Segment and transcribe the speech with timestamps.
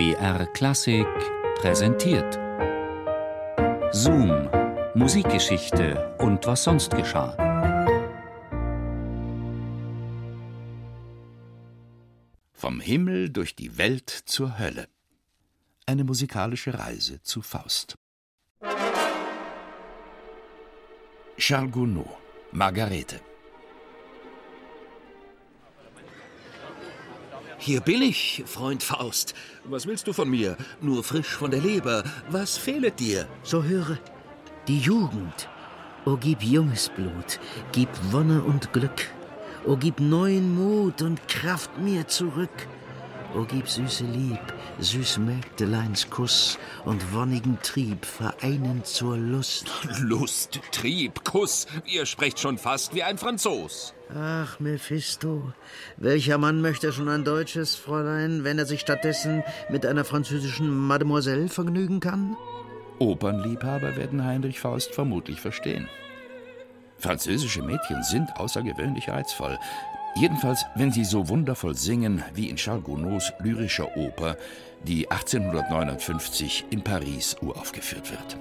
[0.00, 1.06] BR Klassik
[1.56, 2.38] präsentiert.
[3.92, 4.48] Zoom,
[4.94, 7.36] Musikgeschichte und was sonst geschah.
[12.54, 14.88] Vom Himmel durch die Welt zur Hölle.
[15.84, 17.98] Eine musikalische Reise zu Faust.
[21.36, 22.08] Charles Gounod,
[22.52, 23.20] Margarete.
[27.62, 29.34] Hier bin ich, Freund Faust.
[29.64, 30.56] Was willst du von mir?
[30.80, 32.04] Nur frisch von der Leber.
[32.30, 33.28] Was fehlet dir?
[33.42, 33.98] So höre,
[34.66, 35.46] die Jugend.
[36.06, 37.38] O gib junges Blut,
[37.72, 39.10] gib Wonne und Glück.
[39.66, 42.66] O gib neuen Mut und Kraft mir zurück.
[43.36, 44.40] O gib süße Lieb,
[44.80, 49.70] süß Mägdeleins Kuss und wonnigen Trieb vereinen zur Lust.
[50.00, 51.66] Lust, Trieb, Kuss.
[51.86, 53.94] Ihr sprecht schon fast wie ein Franzos.
[54.12, 55.52] Ach, Mephisto,
[55.96, 61.48] welcher Mann möchte schon ein deutsches Fräulein, wenn er sich stattdessen mit einer französischen Mademoiselle
[61.48, 62.36] vergnügen kann?
[62.98, 65.88] Opernliebhaber werden Heinrich Faust vermutlich verstehen.
[66.98, 69.56] Französische Mädchen sind außergewöhnlich reizvoll.
[70.16, 74.36] Jedenfalls, wenn sie so wundervoll singen wie in Charles Gounods lyrischer Oper,
[74.84, 78.36] die 1859 in Paris uraufgeführt wird.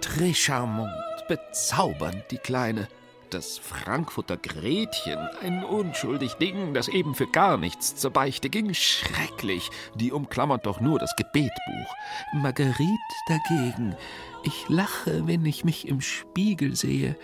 [0.00, 0.92] Très charmant,
[1.28, 2.88] bezaubernd, die Kleine.
[3.36, 9.68] Das Frankfurter Gretchen, ein unschuldig Ding, das eben für gar nichts zur Beichte ging, schrecklich.
[9.94, 11.94] Die umklammert doch nur das Gebetbuch.
[12.32, 12.96] Marguerite
[13.28, 13.94] dagegen,
[14.42, 17.14] ich lache, wenn ich mich im Spiegel sehe.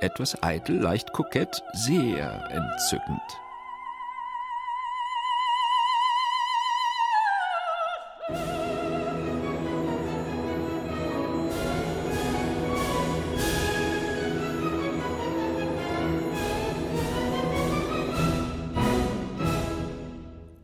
[0.00, 3.20] Etwas eitel, leicht kokett, sehr entzückend.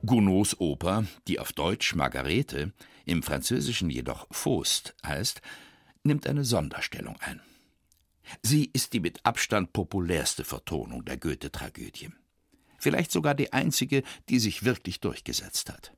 [0.06, 2.72] Gounods Oper, die auf Deutsch Margarete,
[3.04, 5.42] im Französischen jedoch Faust heißt,
[6.04, 7.40] nimmt eine Sonderstellung ein.
[8.42, 12.10] Sie ist die mit Abstand populärste Vertonung der Goethe-Tragödie.
[12.78, 15.92] Vielleicht sogar die einzige, die sich wirklich durchgesetzt hat.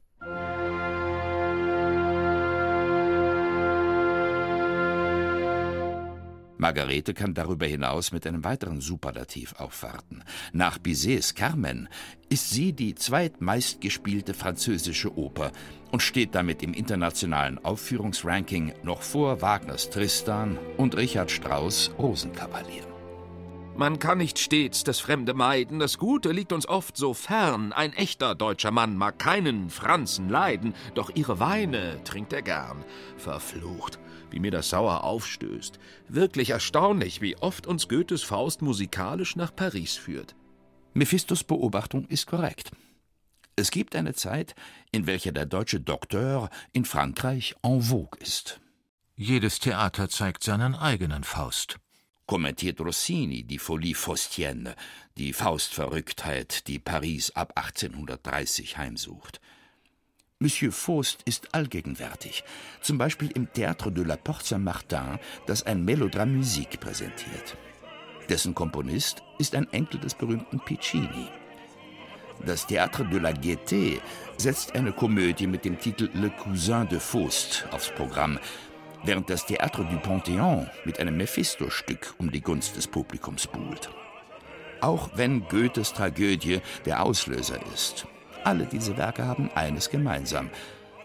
[6.59, 10.23] Margarete kann darüber hinaus mit einem weiteren Superlativ aufwarten.
[10.53, 11.89] Nach Bizets Carmen
[12.29, 15.53] ist sie die zweitmeistgespielte französische Oper
[15.91, 22.98] und steht damit im internationalen Aufführungsranking noch vor Wagners Tristan und Richard Strauss Rosenkavalier.
[23.79, 27.73] Man kann nicht stets das Fremde meiden, das Gute liegt uns oft so fern.
[27.73, 32.85] Ein echter deutscher Mann mag keinen Franzen leiden, doch ihre Weine trinkt er gern.
[33.19, 34.01] Verflucht,
[34.33, 35.79] wie mir das sauer aufstößt.
[36.09, 40.35] Wirklich erstaunlich, wie oft uns Goethes Faust musikalisch nach Paris führt.
[40.93, 42.73] Mephistos Beobachtung ist korrekt.
[43.55, 44.57] Es gibt eine Zeit,
[44.91, 48.61] in welcher der deutsche Doktor in Frankreich en vogue ist.
[49.15, 51.79] Jedes Theater zeigt seinen eigenen Faust
[52.29, 54.77] kommentiert Rossini die Folie Faustienne,
[55.17, 59.41] die Faustverrücktheit, die Paris ab 1830 heimsucht.
[60.39, 62.45] Monsieur Faust ist allgegenwärtig,
[62.83, 67.57] zum Beispiel im Théâtre de la Porte Saint-Martin, das ein Melodrame Musique präsentiert.
[68.29, 71.29] Dessen Komponist ist ein Enkel des berühmten Piccini.
[72.45, 74.01] Das Théâtre de la Gaieté
[74.37, 78.39] setzt eine Komödie mit dem Titel Le Cousin de Faust aufs Programm,
[79.05, 83.91] während das Théâtre du Panthéon mit einem Mephisto-Stück um die Gunst des Publikums buhlt.
[84.81, 88.07] Auch wenn Goethes Tragödie der Auslöser ist,
[88.45, 90.51] alle diese Werke haben eines gemeinsam.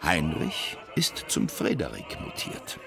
[0.03, 2.79] Heinrich ist zum Frederik mutiert.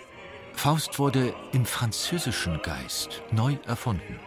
[0.53, 4.19] Faust wurde im französischen Geist neu erfunden.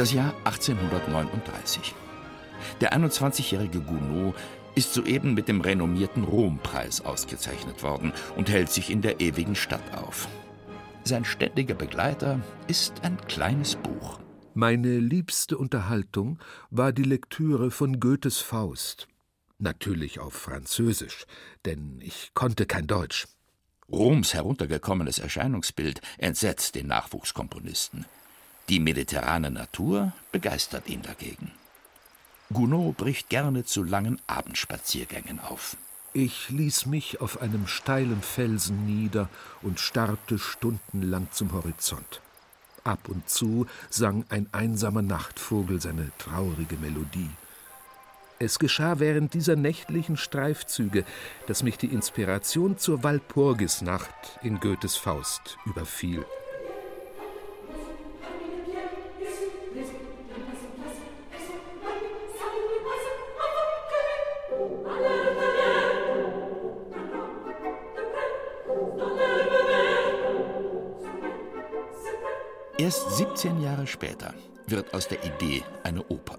[0.00, 1.94] Das Jahr 1839.
[2.80, 4.34] Der 21-jährige Gounod
[4.74, 9.94] ist soeben mit dem renommierten Rompreis ausgezeichnet worden und hält sich in der ewigen Stadt
[9.94, 10.26] auf.
[11.04, 14.20] Sein ständiger Begleiter ist ein kleines Buch.
[14.54, 16.38] Meine liebste Unterhaltung
[16.70, 19.06] war die Lektüre von Goethes Faust.
[19.58, 21.26] Natürlich auf Französisch,
[21.66, 23.28] denn ich konnte kein Deutsch.
[23.92, 28.06] Roms heruntergekommenes Erscheinungsbild entsetzt den Nachwuchskomponisten.
[28.70, 31.50] Die mediterrane Natur begeistert ihn dagegen.
[32.52, 35.76] Gounod bricht gerne zu langen Abendspaziergängen auf.
[36.12, 39.28] Ich ließ mich auf einem steilen Felsen nieder
[39.62, 42.20] und starrte stundenlang zum Horizont.
[42.84, 47.30] Ab und zu sang ein einsamer Nachtvogel seine traurige Melodie.
[48.38, 51.04] Es geschah während dieser nächtlichen Streifzüge,
[51.48, 56.24] dass mich die Inspiration zur Walpurgisnacht in Goethes Faust überfiel.
[73.20, 74.32] 17 Jahre später
[74.66, 76.38] wird aus der Idee eine Oper.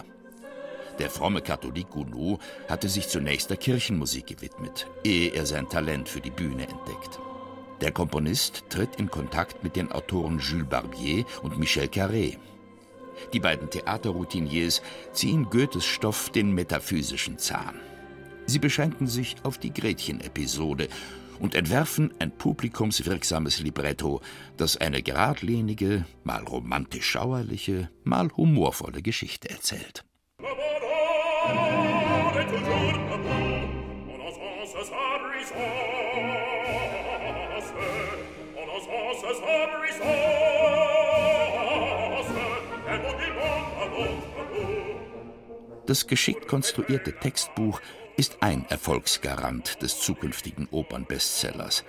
[0.97, 6.21] Der fromme Katholik Gounod hatte sich zunächst der Kirchenmusik gewidmet, ehe er sein Talent für
[6.21, 7.19] die Bühne entdeckt.
[7.81, 12.39] Der Komponist tritt in Kontakt mit den Autoren Jules Barbier und Michel Carré.
[13.31, 14.81] Die beiden Theaterroutiniers
[15.13, 17.79] ziehen Goethes Stoff den metaphysischen Zahn.
[18.47, 20.87] Sie beschränken sich auf die Gretchen-Episode
[21.41, 24.21] und entwerfen ein publikumswirksames Libretto,
[24.57, 30.05] das eine geradlinige, mal romantisch schauerliche, mal humorvolle Geschichte erzählt.
[45.87, 47.81] Das geschickt konstruierte Textbuch
[48.21, 51.83] ist ein Erfolgsgarant des zukünftigen Opernbestsellers.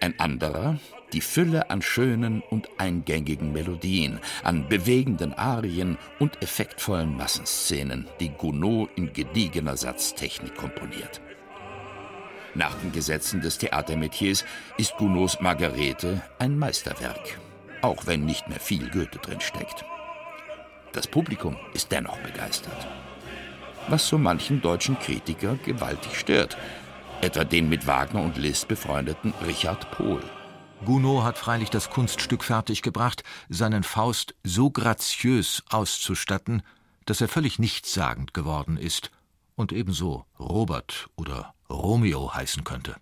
[0.00, 0.78] Ein anderer
[1.12, 8.88] die Fülle an schönen und eingängigen Melodien, an bewegenden Arien und effektvollen Massenszenen, die Gounod
[8.96, 11.20] in gediegener Satztechnik komponiert.
[12.54, 14.46] Nach den Gesetzen des Theatermetiers
[14.78, 17.38] ist Gounods Margarete ein Meisterwerk,
[17.82, 19.84] auch wenn nicht mehr viel Goethe drin steckt.
[20.92, 22.88] Das Publikum ist dennoch begeistert
[23.88, 26.56] was so manchen deutschen Kritiker gewaltig stört,
[27.20, 30.22] etwa den mit Wagner und Liszt befreundeten Richard Pohl.
[30.84, 36.62] Gounod hat freilich das Kunststück fertiggebracht, seinen Faust so graziös auszustatten,
[37.06, 39.10] dass er völlig nichtssagend geworden ist
[39.54, 42.96] und ebenso Robert oder Romeo heißen könnte.